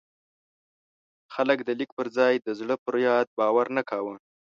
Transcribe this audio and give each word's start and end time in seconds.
خلک 1.33 1.59
د 1.63 1.69
لیک 1.79 1.89
پر 1.97 2.07
ځای 2.17 2.33
د 2.37 2.47
زړه 2.59 2.75
پر 2.83 2.95
یاد 3.07 3.27
باور 3.39 3.67
نه 3.77 3.83
کاوه. 3.89 4.15